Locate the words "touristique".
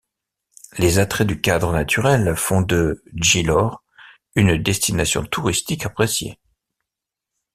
5.23-5.85